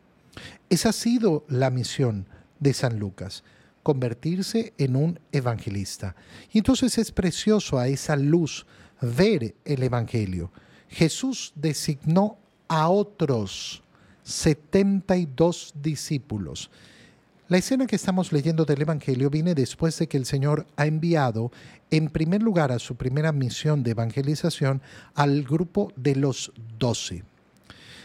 Esa 0.68 0.90
ha 0.90 0.92
sido 0.92 1.44
la 1.48 1.70
misión 1.70 2.26
de 2.60 2.74
San 2.74 2.98
Lucas, 2.98 3.42
convertirse 3.82 4.74
en 4.78 4.96
un 4.96 5.18
evangelista. 5.32 6.14
Y 6.52 6.58
entonces 6.58 6.98
es 6.98 7.10
precioso 7.10 7.78
a 7.78 7.88
esa 7.88 8.16
luz 8.16 8.66
ver 9.00 9.54
el 9.64 9.82
Evangelio. 9.82 10.50
Jesús 10.88 11.52
designó 11.54 12.38
a 12.68 12.88
otros 12.88 13.82
72 14.24 15.72
discípulos. 15.80 16.70
La 17.48 17.56
escena 17.56 17.86
que 17.86 17.96
estamos 17.96 18.30
leyendo 18.30 18.66
del 18.66 18.82
Evangelio 18.82 19.30
viene 19.30 19.54
después 19.54 19.98
de 19.98 20.06
que 20.06 20.18
el 20.18 20.26
Señor 20.26 20.66
ha 20.76 20.84
enviado 20.84 21.50
en 21.90 22.10
primer 22.10 22.42
lugar 22.42 22.72
a 22.72 22.78
su 22.78 22.96
primera 22.96 23.32
misión 23.32 23.82
de 23.82 23.92
evangelización 23.92 24.82
al 25.14 25.44
grupo 25.44 25.90
de 25.96 26.14
los 26.14 26.52
doce. 26.78 27.24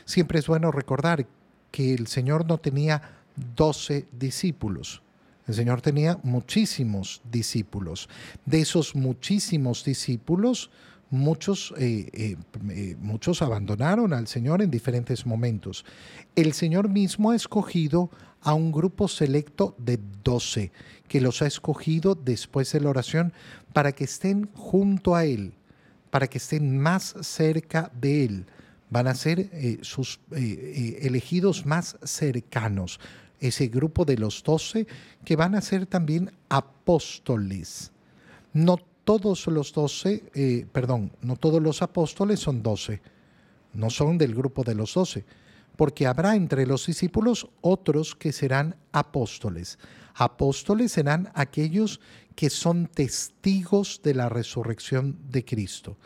Siempre 0.05 0.39
es 0.39 0.47
bueno 0.47 0.71
recordar 0.71 1.27
que 1.71 1.93
el 1.93 2.07
Señor 2.07 2.45
no 2.45 2.57
tenía 2.57 3.01
doce 3.55 4.05
discípulos. 4.17 5.02
El 5.47 5.53
Señor 5.53 5.81
tenía 5.81 6.19
muchísimos 6.23 7.21
discípulos. 7.29 8.07
De 8.45 8.62
esos 8.62 8.95
muchísimos 8.95 9.83
discípulos, 9.83 10.69
muchos, 11.09 11.73
eh, 11.77 12.09
eh, 12.13 12.38
eh, 12.69 12.95
muchos 13.00 13.41
abandonaron 13.41 14.13
al 14.13 14.27
Señor 14.27 14.62
en 14.62 14.71
diferentes 14.71 15.25
momentos. 15.25 15.85
El 16.35 16.53
Señor 16.53 16.89
mismo 16.89 17.31
ha 17.31 17.35
escogido 17.35 18.09
a 18.41 18.53
un 18.53 18.71
grupo 18.71 19.07
selecto 19.07 19.75
de 19.77 20.00
doce, 20.23 20.71
que 21.07 21.21
los 21.21 21.41
ha 21.41 21.47
escogido 21.47 22.15
después 22.15 22.71
de 22.71 22.81
la 22.81 22.89
oración 22.89 23.33
para 23.73 23.91
que 23.91 24.05
estén 24.05 24.50
junto 24.53 25.15
a 25.15 25.25
Él, 25.25 25.53
para 26.09 26.27
que 26.27 26.38
estén 26.38 26.77
más 26.79 27.15
cerca 27.21 27.91
de 28.00 28.25
Él. 28.25 28.45
Van 28.89 29.07
a 29.07 29.15
ser 29.15 29.50
sus 29.81 30.19
elegidos 30.29 31.65
más 31.65 31.97
cercanos 32.03 33.00
ese 33.43 33.67
grupo 33.67 34.05
de 34.05 34.17
los 34.17 34.41
doce 34.41 34.88
que 35.25 35.35
van 35.35 35.53
a 35.53 35.62
ser 35.62 35.85
también 35.85 36.31
apóstoles. 36.47 37.91
No 38.53 38.77
todos 39.03 39.47
los 39.47 39.73
doce, 39.73 40.23
eh, 40.33 40.65
perdón, 40.71 41.12
no 41.21 41.35
todos 41.35 41.62
los 41.62 41.81
apóstoles 41.81 42.39
son 42.39 42.63
doce, 42.63 43.01
no 43.73 43.89
son 43.89 44.17
del 44.17 44.33
grupo 44.33 44.63
de 44.63 44.75
los 44.75 44.93
doce, 44.93 45.25
porque 45.75 46.07
habrá 46.07 46.38
entre 46.38 46.65
los 46.65 46.85
discípulos 46.85 47.50
otros 47.59 48.15
que 48.15 48.31
serán 48.31 48.77
apóstoles. 48.93 49.77
Apóstoles 50.15 50.93
serán 50.93 51.29
aquellos 51.33 52.00
que 52.35 52.50
son 52.50 52.88
testigos 52.88 54.00
de 54.03 54.13
la 54.13 54.29
resurrección 54.29 55.17
de 55.29 55.43
Cristo. 55.43 55.97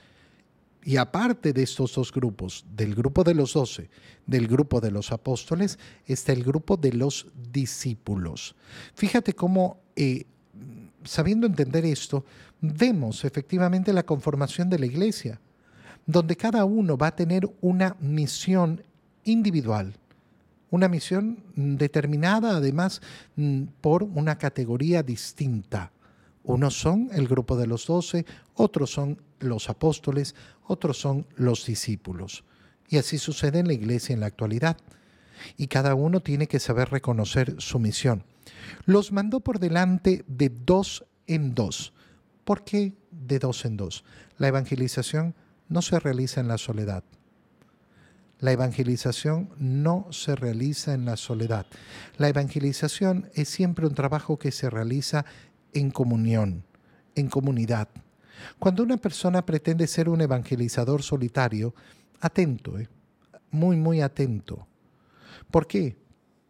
Y 0.88 0.96
aparte 0.96 1.52
de 1.52 1.64
estos 1.64 1.94
dos 1.96 2.14
grupos, 2.14 2.66
del 2.74 2.96
grupo 2.96 3.26
de 3.26 3.34
los 3.34 3.52
doce, 3.52 3.90
del 4.26 4.48
grupo 4.48 4.80
de 4.80 4.90
los 4.90 5.12
apóstoles, 5.12 5.78
está 6.06 6.32
el 6.32 6.46
grupo 6.46 6.78
de 6.78 6.94
los 6.94 7.28
discípulos. 7.52 8.56
Fíjate 8.96 9.34
cómo, 9.34 9.82
eh, 9.98 10.24
sabiendo 11.04 11.46
entender 11.46 11.84
esto, 11.84 12.24
vemos 12.62 13.26
efectivamente 13.26 13.92
la 13.92 14.06
conformación 14.06 14.70
de 14.70 14.80
la 14.80 14.86
iglesia, 14.86 15.42
donde 16.06 16.38
cada 16.38 16.64
uno 16.64 16.98
va 16.98 17.08
a 17.08 17.16
tener 17.18 17.54
una 17.60 17.98
misión 18.00 18.82
individual. 19.26 19.94
una 20.70 20.88
misión 20.88 21.44
determinada 21.56 22.56
además 22.56 23.02
mm, 23.36 23.64
por 23.82 24.04
una 24.04 24.38
categoría 24.38 25.04
distinta. 25.04 25.92
Unos 26.44 26.80
son 26.80 27.10
el 27.12 27.28
grupo 27.28 27.58
de 27.58 27.68
los 27.68 27.88
doce, 27.88 28.26
otros 28.54 28.92
son 28.92 29.18
los 29.40 29.70
apóstoles, 29.70 30.36
otros 30.66 31.00
son 31.00 31.28
los 31.36 31.66
discípulos. 31.66 32.44
Y 32.90 32.98
así 32.98 33.18
sucede 33.18 33.60
en 33.60 33.68
la 33.68 33.74
iglesia 33.74 34.14
en 34.14 34.22
la 34.22 34.28
actualidad. 34.28 34.78
Y 35.58 35.68
cada 35.68 35.94
uno 35.94 36.22
tiene 36.22 36.48
que 36.48 36.60
saber 36.60 36.90
reconocer 36.90 37.56
su 37.60 37.80
misión. 37.80 38.24
Los 38.86 39.12
mandó 39.12 39.40
por 39.40 39.60
delante 39.60 40.24
de 40.28 40.50
dos 40.50 41.06
en 41.28 41.54
dos. 41.54 41.94
¿Por 42.44 42.64
qué 42.64 42.94
de 43.12 43.40
dos 43.40 43.66
en 43.66 43.78
dos? 43.78 44.04
La 44.38 44.48
evangelización 44.48 45.36
no 45.70 45.82
se 45.82 46.00
realiza 46.00 46.40
en 46.40 46.48
la 46.48 46.58
soledad. 46.58 47.04
La 48.40 48.52
evangelización 48.52 49.50
no 49.58 50.08
se 50.12 50.36
realiza 50.36 50.94
en 50.94 51.06
la 51.06 51.18
soledad. 51.18 51.66
La 52.18 52.30
evangelización 52.30 53.30
es 53.34 53.50
siempre 53.50 53.88
un 53.88 53.96
trabajo 53.96 54.38
que 54.38 54.52
se 54.52 54.70
realiza 54.70 55.26
en 55.74 55.90
comunión, 55.90 56.64
en 57.16 57.30
comunidad. 57.30 57.90
Cuando 58.60 58.84
una 58.84 58.98
persona 58.98 59.46
pretende 59.46 59.88
ser 59.88 60.10
un 60.10 60.22
evangelizador 60.22 61.04
solitario, 61.04 61.74
atento, 62.20 62.80
¿eh? 62.80 62.88
muy, 63.52 63.78
muy 63.78 64.02
atento. 64.02 64.68
¿Por 65.52 65.68
qué? 65.68 65.98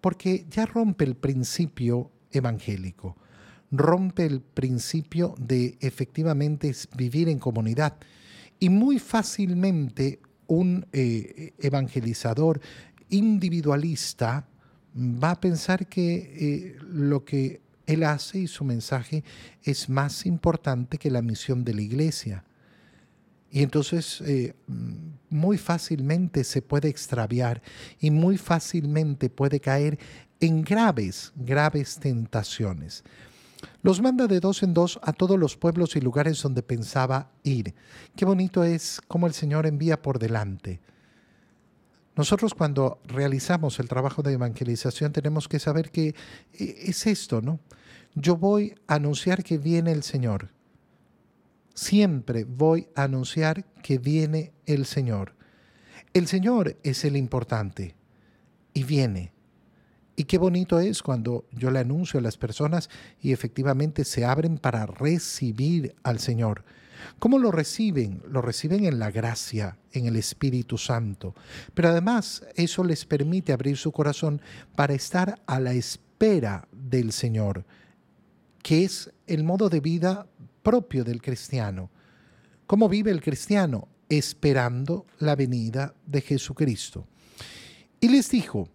Porque 0.01 0.45
ya 0.49 0.65
rompe 0.65 1.03
el 1.03 1.15
principio 1.15 2.11
evangélico, 2.31 3.17
rompe 3.71 4.25
el 4.25 4.41
principio 4.41 5.35
de 5.37 5.77
efectivamente 5.81 6.73
vivir 6.95 7.29
en 7.29 7.39
comunidad. 7.39 7.97
Y 8.59 8.69
muy 8.69 8.99
fácilmente 8.99 10.19
un 10.47 10.85
eh, 10.91 11.53
evangelizador 11.59 12.61
individualista 13.09 14.47
va 14.95 15.31
a 15.31 15.39
pensar 15.39 15.87
que 15.87 16.15
eh, 16.15 16.77
lo 16.81 17.23
que 17.23 17.61
él 17.87 18.03
hace 18.03 18.39
y 18.39 18.47
su 18.47 18.63
mensaje 18.63 19.23
es 19.63 19.89
más 19.89 20.25
importante 20.25 20.97
que 20.97 21.09
la 21.09 21.23
misión 21.23 21.63
de 21.63 21.73
la 21.73 21.81
iglesia. 21.81 22.43
Y 23.49 23.63
entonces 23.63 24.21
eh, 24.21 24.53
muy 25.29 25.57
fácilmente 25.57 26.43
se 26.43 26.61
puede 26.61 26.89
extraviar 26.89 27.61
y 27.99 28.11
muy 28.11 28.37
fácilmente 28.37 29.29
puede 29.29 29.59
caer 29.59 29.97
en 30.39 30.61
graves, 30.63 31.31
graves 31.35 31.97
tentaciones. 31.97 33.03
Los 33.81 34.01
manda 34.01 34.27
de 34.27 34.39
dos 34.39 34.61
en 34.63 34.73
dos 34.73 34.99
a 35.01 35.13
todos 35.13 35.39
los 35.39 35.55
pueblos 35.55 35.95
y 35.95 36.01
lugares 36.01 36.41
donde 36.41 36.61
pensaba 36.61 37.31
ir. 37.43 37.73
Qué 38.15 38.25
bonito 38.25 38.63
es 38.63 39.01
cómo 39.07 39.27
el 39.27 39.33
Señor 39.33 39.65
envía 39.65 40.01
por 40.01 40.19
delante. 40.19 40.81
Nosotros 42.17 42.55
cuando 42.55 42.99
realizamos 43.05 43.79
el 43.79 43.87
trabajo 43.87 44.23
de 44.23 44.33
evangelización 44.33 45.13
tenemos 45.13 45.47
que 45.47 45.59
saber 45.59 45.91
que 45.91 46.15
eh, 46.53 46.75
es 46.85 47.05
esto, 47.05 47.41
¿no? 47.41 47.59
Yo 48.15 48.35
voy 48.35 48.73
a 48.87 48.95
anunciar 48.95 49.43
que 49.43 49.59
viene 49.59 49.91
el 49.91 50.01
Señor. 50.01 50.49
Siempre 51.75 52.43
voy 52.43 52.87
a 52.95 53.03
anunciar 53.03 53.65
que 53.83 53.99
viene 53.99 54.51
el 54.65 54.87
Señor. 54.87 55.35
El 56.11 56.25
Señor 56.25 56.77
es 56.81 57.05
el 57.05 57.15
importante 57.15 57.95
y 58.73 58.83
viene. 58.83 59.31
Y 60.15 60.23
qué 60.23 60.39
bonito 60.39 60.79
es 60.79 61.03
cuando 61.03 61.45
yo 61.51 61.69
le 61.69 61.77
anuncio 61.77 62.19
a 62.19 62.23
las 62.23 62.37
personas 62.37 62.89
y 63.21 63.31
efectivamente 63.31 64.03
se 64.03 64.25
abren 64.25 64.57
para 64.57 64.87
recibir 64.87 65.95
al 66.01 66.17
Señor. 66.17 66.65
¿Cómo 67.19 67.39
lo 67.39 67.51
reciben? 67.51 68.21
Lo 68.29 68.41
reciben 68.41 68.85
en 68.85 68.99
la 68.99 69.11
gracia, 69.11 69.77
en 69.91 70.05
el 70.05 70.15
Espíritu 70.15 70.77
Santo. 70.77 71.35
Pero 71.73 71.89
además 71.89 72.43
eso 72.55 72.83
les 72.83 73.05
permite 73.05 73.53
abrir 73.53 73.77
su 73.77 73.91
corazón 73.91 74.41
para 74.75 74.93
estar 74.93 75.41
a 75.45 75.59
la 75.59 75.73
espera 75.73 76.67
del 76.71 77.11
Señor, 77.11 77.65
que 78.61 78.83
es 78.83 79.11
el 79.25 79.43
modo 79.43 79.69
de 79.69 79.79
vida 79.79 80.27
propio 80.63 81.03
del 81.03 81.21
cristiano. 81.21 81.89
¿Cómo 82.65 82.89
vive 82.89 83.11
el 83.11 83.21
cristiano? 83.21 83.87
Esperando 84.09 85.05
la 85.19 85.35
venida 85.35 85.93
de 86.05 86.21
Jesucristo. 86.21 87.07
Y 87.99 88.09
les 88.09 88.29
dijo, 88.29 88.69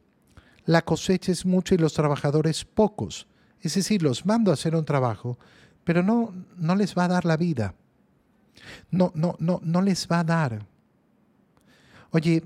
la 0.65 0.83
cosecha 0.83 1.33
es 1.33 1.45
mucha 1.45 1.75
y 1.75 1.79
los 1.79 1.93
trabajadores 1.93 2.65
pocos. 2.65 3.27
Es 3.61 3.75
decir, 3.75 4.03
los 4.03 4.27
mando 4.27 4.51
a 4.51 4.55
hacer 4.55 4.75
un 4.75 4.85
trabajo, 4.85 5.39
pero 5.85 6.03
no, 6.03 6.35
no 6.57 6.75
les 6.77 6.97
va 6.97 7.05
a 7.05 7.09
dar 7.09 7.25
la 7.25 7.37
vida. 7.37 7.75
No, 8.91 9.13
no, 9.15 9.37
no, 9.39 9.61
no 9.63 9.83
les 9.83 10.07
va 10.11 10.21
a 10.21 10.25
dar. 10.25 10.67
Oye, 12.11 12.45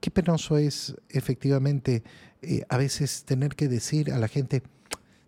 qué 0.00 0.10
penoso 0.10 0.56
es 0.56 0.94
efectivamente 1.08 2.02
eh, 2.42 2.64
a 2.68 2.76
veces 2.76 3.24
tener 3.24 3.54
que 3.54 3.68
decir 3.68 4.12
a 4.12 4.18
la 4.18 4.28
gente, 4.28 4.62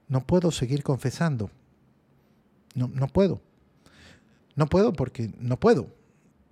no 0.09 0.27
puedo 0.27 0.51
seguir 0.51 0.83
confesando. 0.83 1.51
No, 2.75 2.89
no 2.89 3.09
puedo. 3.09 3.41
No 4.55 4.67
puedo 4.67 4.93
porque 4.93 5.31
no 5.39 5.59
puedo. 5.59 5.89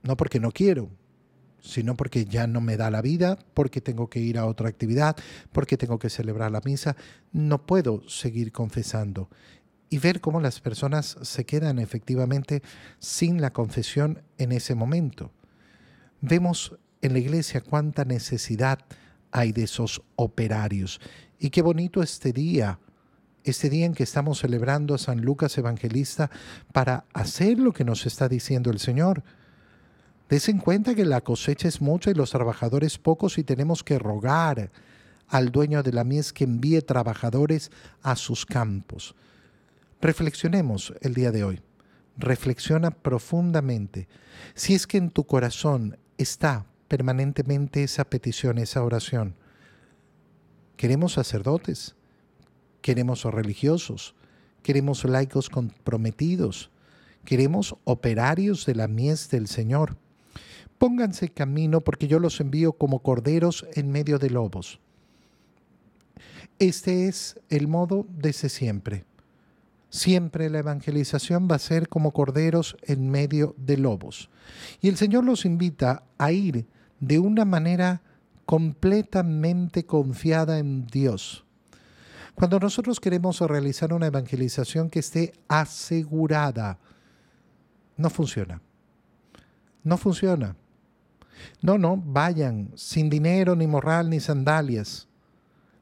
No 0.02 0.16
porque 0.16 0.40
no 0.40 0.50
quiero 0.50 0.90
sino 1.60 1.96
porque 1.96 2.24
ya 2.24 2.46
no 2.46 2.60
me 2.60 2.76
da 2.76 2.90
la 2.90 3.02
vida, 3.02 3.38
porque 3.54 3.80
tengo 3.80 4.08
que 4.08 4.20
ir 4.20 4.38
a 4.38 4.46
otra 4.46 4.68
actividad, 4.68 5.16
porque 5.52 5.76
tengo 5.76 5.98
que 5.98 6.10
celebrar 6.10 6.50
la 6.50 6.60
misa. 6.64 6.96
No 7.32 7.66
puedo 7.66 8.08
seguir 8.08 8.52
confesando. 8.52 9.28
Y 9.90 9.98
ver 9.98 10.20
cómo 10.20 10.40
las 10.40 10.60
personas 10.60 11.18
se 11.20 11.44
quedan 11.44 11.78
efectivamente 11.78 12.62
sin 12.98 13.40
la 13.40 13.52
confesión 13.52 14.22
en 14.38 14.52
ese 14.52 14.74
momento. 14.74 15.32
Vemos 16.20 16.76
en 17.02 17.12
la 17.12 17.18
iglesia 17.18 17.60
cuánta 17.60 18.04
necesidad 18.04 18.78
hay 19.32 19.52
de 19.52 19.64
esos 19.64 20.02
operarios. 20.16 21.00
Y 21.38 21.50
qué 21.50 21.60
bonito 21.60 22.02
este 22.02 22.32
día, 22.32 22.78
este 23.44 23.68
día 23.68 23.84
en 23.84 23.94
que 23.94 24.04
estamos 24.04 24.38
celebrando 24.38 24.94
a 24.94 24.98
San 24.98 25.20
Lucas 25.22 25.58
Evangelista 25.58 26.30
para 26.72 27.04
hacer 27.12 27.58
lo 27.58 27.72
que 27.72 27.84
nos 27.84 28.06
está 28.06 28.28
diciendo 28.28 28.70
el 28.70 28.78
Señor 28.78 29.22
Des 30.30 30.48
en 30.48 30.58
cuenta 30.58 30.94
que 30.94 31.04
la 31.04 31.22
cosecha 31.22 31.66
es 31.66 31.80
mucha 31.80 32.12
y 32.12 32.14
los 32.14 32.30
trabajadores 32.30 32.98
pocos 32.98 33.36
y 33.36 33.42
tenemos 33.42 33.82
que 33.82 33.98
rogar 33.98 34.70
al 35.26 35.50
dueño 35.50 35.82
de 35.82 35.92
la 35.92 36.04
mies 36.04 36.32
que 36.32 36.44
envíe 36.44 36.80
trabajadores 36.82 37.72
a 38.00 38.14
sus 38.14 38.46
campos. 38.46 39.16
Reflexionemos 40.00 40.94
el 41.00 41.14
día 41.14 41.30
de 41.30 41.44
hoy. 41.44 41.60
Reflexiona 42.16 42.90
profundamente. 42.90 44.08
Si 44.54 44.74
es 44.74 44.86
que 44.86 44.98
en 44.98 45.10
tu 45.10 45.24
corazón 45.24 45.98
está 46.18 46.66
permanentemente 46.88 47.82
esa 47.82 48.04
petición, 48.04 48.58
esa 48.58 48.82
oración. 48.82 49.36
Queremos 50.76 51.12
sacerdotes, 51.12 51.94
queremos 52.82 53.24
religiosos, 53.24 54.14
queremos 54.62 55.04
laicos 55.04 55.50
comprometidos, 55.50 56.70
queremos 57.24 57.76
operarios 57.84 58.66
de 58.66 58.74
la 58.74 58.88
mies 58.88 59.30
del 59.30 59.46
Señor 59.46 59.96
Pónganse 60.80 61.28
camino 61.28 61.82
porque 61.82 62.08
yo 62.08 62.18
los 62.18 62.40
envío 62.40 62.72
como 62.72 63.00
corderos 63.00 63.66
en 63.74 63.92
medio 63.92 64.18
de 64.18 64.30
lobos. 64.30 64.80
Este 66.58 67.06
es 67.06 67.38
el 67.50 67.68
modo 67.68 68.06
desde 68.08 68.48
siempre. 68.48 69.04
Siempre 69.90 70.48
la 70.50 70.60
evangelización 70.60 71.48
va 71.50 71.56
a 71.56 71.60
ser 71.60 71.88
como 71.88 72.12
corderos 72.12 72.76
en 72.82 73.10
medio 73.10 73.54
de 73.58 73.76
lobos. 73.76 74.30
Y 74.80 74.88
el 74.88 74.96
Señor 74.96 75.24
los 75.24 75.44
invita 75.44 76.04
a 76.16 76.30
ir 76.30 76.66
de 77.00 77.18
una 77.18 77.44
manera 77.44 78.00
completamente 78.46 79.84
confiada 79.84 80.58
en 80.58 80.86
Dios. 80.86 81.44
Cuando 82.36 82.58
nosotros 82.58 83.00
queremos 83.00 83.40
realizar 83.40 83.92
una 83.92 84.06
evangelización 84.06 84.90
que 84.90 85.00
esté 85.00 85.32
asegurada, 85.48 86.78
no 87.96 88.10
funciona. 88.10 88.62
No 89.82 89.98
funciona. 89.98 90.56
No, 91.62 91.78
no, 91.78 91.96
vayan 91.96 92.70
sin 92.76 93.10
dinero, 93.10 93.56
ni 93.56 93.66
moral, 93.66 94.08
ni 94.08 94.20
sandalias. 94.20 95.08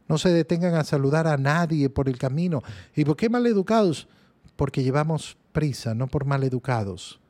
No 0.08 0.18
se 0.18 0.30
detengan 0.30 0.74
a 0.74 0.84
saludar 0.84 1.26
a 1.26 1.36
nadie 1.36 1.90
por 1.90 2.08
el 2.08 2.18
camino. 2.18 2.62
¿Y 2.96 3.04
por 3.04 3.16
qué 3.16 3.28
maleducados? 3.28 4.08
Porque 4.56 4.82
llevamos 4.82 5.36
prisa, 5.52 5.94
no 5.94 6.06
por 6.08 6.24
maleducados. 6.24 7.20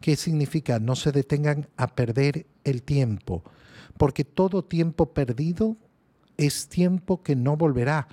¿Qué 0.00 0.16
significa? 0.16 0.78
No 0.78 0.96
se 0.96 1.12
detengan 1.12 1.68
a 1.76 1.88
perder 1.88 2.46
el 2.64 2.82
tiempo, 2.82 3.42
porque 3.98 4.24
todo 4.24 4.64
tiempo 4.64 5.12
perdido 5.12 5.76
es 6.36 6.68
tiempo 6.68 7.22
que 7.22 7.36
no 7.36 7.56
volverá, 7.56 8.08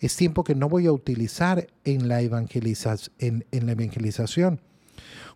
es 0.00 0.16
tiempo 0.16 0.42
que 0.42 0.56
no 0.56 0.68
voy 0.68 0.86
a 0.86 0.92
utilizar 0.92 1.68
en 1.84 2.08
la, 2.08 2.20
en, 2.20 3.46
en 3.50 3.66
la 3.66 3.72
evangelización. 3.72 4.60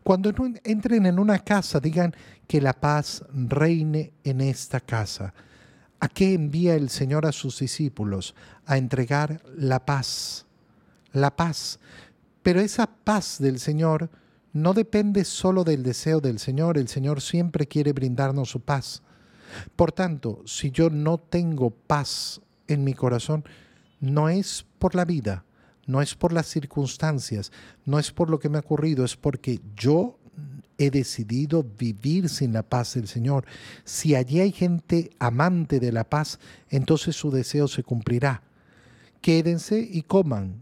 Cuando 0.03 0.33
entren 0.65 1.07
en 1.07 1.21
una 1.21 1.39
casa, 1.39 1.79
digan 1.79 2.15
que 2.49 2.61
la 2.61 2.73
paz 2.73 3.25
reine 3.33 4.13
en 4.25 4.41
esta 4.41 4.81
casa. 4.81 5.33
¿A 6.03 6.09
qué 6.09 6.35
envía 6.35 6.75
el 6.75 6.91
Señor 6.91 7.27
a 7.27 7.33
sus 7.33 7.61
discípulos? 7.61 8.35
A 8.67 8.77
entregar 8.77 9.41
la 9.57 9.87
paz. 9.87 10.47
La 11.13 11.37
paz. 11.37 11.79
Pero 12.43 12.59
esa 12.59 12.89
paz 12.89 13.37
del 13.39 13.61
Señor 13.61 14.11
no 14.53 14.75
depende 14.75 15.25
solo 15.25 15.63
del 15.63 15.85
deseo 15.85 16.21
del 16.21 16.41
Señor. 16.41 16.77
El 16.77 16.89
Señor 16.89 17.21
siempre 17.21 17.69
quiere 17.69 17.93
brindarnos 17.93 18.51
su 18.51 18.59
paz. 18.59 19.05
Por 19.77 19.93
tanto, 19.93 20.43
si 20.45 20.73
yo 20.73 20.91
no 20.91 21.19
tengo 21.19 21.71
paz 21.71 22.41
en 22.67 22.83
mi 22.83 22.95
corazón 22.95 23.45
no 24.01 24.29
es 24.29 24.67
por 24.81 24.97
la 24.97 25.05
vida, 25.05 25.45
no 25.87 26.03
es 26.03 26.17
por 26.17 26.33
las 26.33 26.49
circunstancias, 26.49 27.53
no 27.85 28.01
es 28.01 28.11
por 28.11 28.29
lo 28.29 28.41
que 28.41 28.49
me 28.49 28.57
ha 28.57 28.63
ocurrido, 28.63 29.05
es 29.05 29.17
porque 29.17 29.61
yo 29.77 30.19
he 30.79 30.91
decidido 30.91 31.63
vivir 31.63 32.29
sin 32.29 32.53
la 32.53 32.63
paz 32.63 32.95
del 32.95 33.07
Señor. 33.07 33.45
Si 33.85 34.15
allí 34.15 34.41
hay 34.41 34.53
gente 34.53 35.11
amante 35.19 35.81
de 35.81 35.93
la 35.93 36.05
paz, 36.05 36.39
entonces 36.71 37.17
su 37.17 37.31
deseo 37.31 37.69
se 37.69 37.83
cumplirá. 37.83 38.43
Quédense 39.21 39.79
y 39.79 40.03
coman 40.03 40.61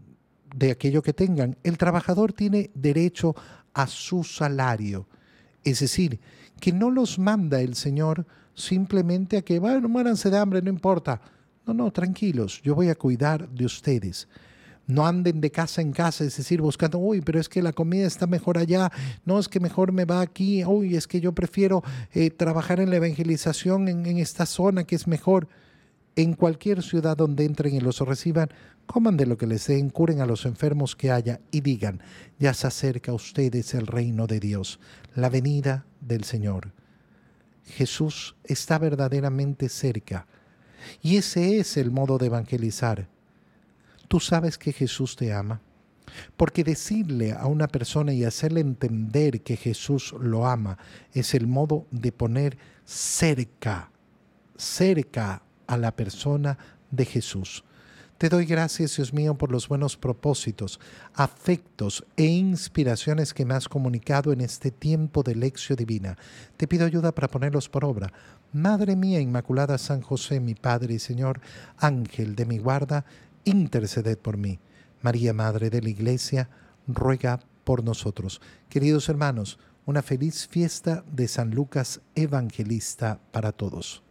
de 0.55 0.71
aquello 0.71 1.01
que 1.01 1.13
tengan. 1.13 1.57
El 1.63 1.77
trabajador 1.77 2.33
tiene 2.33 2.69
derecho 2.73 3.35
a 3.73 3.87
su 3.87 4.23
salario. 4.23 5.07
Es 5.63 5.79
decir, 5.79 6.19
que 6.59 6.71
no 6.71 6.91
los 6.91 7.17
manda 7.17 7.61
el 7.61 7.75
Señor 7.75 8.25
simplemente 8.53 9.37
a 9.37 9.41
que, 9.41 9.59
bueno, 9.59 9.87
muéranse 9.89 10.29
de 10.29 10.37
hambre, 10.37 10.61
no 10.61 10.69
importa. 10.69 11.21
No, 11.65 11.73
no, 11.73 11.91
tranquilos, 11.91 12.61
yo 12.63 12.75
voy 12.75 12.89
a 12.89 12.95
cuidar 12.95 13.49
de 13.49 13.65
ustedes. 13.65 14.27
No 14.87 15.05
anden 15.05 15.41
de 15.41 15.51
casa 15.51 15.81
en 15.81 15.91
casa, 15.91 16.23
es 16.23 16.35
decir, 16.35 16.61
buscando, 16.61 16.97
uy, 16.97 17.21
pero 17.21 17.39
es 17.39 17.47
que 17.47 17.61
la 17.61 17.71
comida 17.71 18.05
está 18.05 18.27
mejor 18.27 18.57
allá, 18.57 18.91
no 19.25 19.39
es 19.39 19.47
que 19.47 19.59
mejor 19.59 19.91
me 19.91 20.05
va 20.05 20.21
aquí, 20.21 20.65
uy, 20.65 20.95
es 20.95 21.07
que 21.07 21.21
yo 21.21 21.33
prefiero 21.33 21.83
eh, 22.13 22.29
trabajar 22.29 22.79
en 22.79 22.89
la 22.89 22.97
evangelización 22.97 23.87
en, 23.87 24.05
en 24.05 24.17
esta 24.17 24.45
zona 24.45 24.83
que 24.83 24.95
es 24.95 25.07
mejor. 25.07 25.47
En 26.17 26.33
cualquier 26.33 26.83
ciudad 26.83 27.15
donde 27.15 27.45
entren 27.45 27.73
y 27.73 27.79
los 27.79 27.99
reciban, 27.99 28.49
coman 28.85 29.15
de 29.15 29.25
lo 29.25 29.37
que 29.37 29.47
les 29.47 29.67
den, 29.67 29.89
curen 29.89 30.19
a 30.19 30.25
los 30.25 30.45
enfermos 30.45 30.97
que 30.97 31.09
haya 31.09 31.39
y 31.51 31.61
digan, 31.61 32.01
ya 32.37 32.53
se 32.53 32.67
acerca 32.67 33.11
a 33.11 33.15
ustedes 33.15 33.73
el 33.73 33.87
reino 33.87 34.27
de 34.27 34.41
Dios, 34.41 34.81
la 35.15 35.29
venida 35.29 35.85
del 36.01 36.25
Señor. 36.25 36.73
Jesús 37.63 38.35
está 38.43 38.77
verdaderamente 38.77 39.69
cerca 39.69 40.27
y 41.01 41.17
ese 41.17 41.59
es 41.59 41.77
el 41.77 41.91
modo 41.91 42.17
de 42.17 42.25
evangelizar. 42.25 43.07
Tú 44.11 44.19
sabes 44.19 44.57
que 44.57 44.73
Jesús 44.73 45.15
te 45.15 45.31
ama. 45.31 45.61
Porque 46.35 46.65
decirle 46.65 47.31
a 47.31 47.45
una 47.45 47.69
persona 47.69 48.11
y 48.11 48.25
hacerle 48.25 48.59
entender 48.59 49.39
que 49.39 49.55
Jesús 49.55 50.13
lo 50.19 50.47
ama 50.47 50.77
es 51.13 51.33
el 51.33 51.47
modo 51.47 51.87
de 51.91 52.11
poner 52.11 52.57
cerca, 52.83 53.89
cerca 54.57 55.43
a 55.65 55.77
la 55.77 55.95
persona 55.95 56.57
de 56.91 57.05
Jesús. 57.05 57.63
Te 58.17 58.27
doy 58.27 58.45
gracias, 58.45 58.97
Dios 58.97 59.13
mío, 59.13 59.37
por 59.37 59.49
los 59.49 59.69
buenos 59.69 59.95
propósitos, 59.95 60.81
afectos 61.13 62.05
e 62.17 62.25
inspiraciones 62.25 63.33
que 63.33 63.45
me 63.45 63.53
has 63.53 63.69
comunicado 63.69 64.33
en 64.33 64.41
este 64.41 64.71
tiempo 64.71 65.23
de 65.23 65.35
lección 65.35 65.77
divina. 65.77 66.17
Te 66.57 66.67
pido 66.67 66.85
ayuda 66.85 67.15
para 67.15 67.29
ponerlos 67.29 67.69
por 67.69 67.85
obra. 67.85 68.11
Madre 68.51 68.97
mía 68.97 69.21
Inmaculada 69.21 69.77
San 69.77 70.01
José, 70.01 70.41
mi 70.41 70.53
Padre 70.53 70.95
y 70.95 70.99
Señor, 70.99 71.39
Ángel 71.77 72.35
de 72.35 72.45
mi 72.45 72.57
guarda, 72.57 73.05
interceded 73.45 74.17
por 74.17 74.37
mí. 74.37 74.59
María, 75.01 75.33
Madre 75.33 75.69
de 75.69 75.81
la 75.81 75.89
Iglesia, 75.89 76.49
ruega 76.87 77.39
por 77.63 77.83
nosotros. 77.83 78.41
Queridos 78.69 79.09
hermanos, 79.09 79.59
una 79.85 80.01
feliz 80.01 80.47
fiesta 80.47 81.03
de 81.11 81.27
San 81.27 81.51
Lucas 81.51 82.01
Evangelista 82.15 83.19
para 83.31 83.51
todos. 83.51 84.03